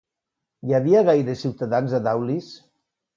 [0.69, 2.49] Hi havia gaires ciutadans a Daulis?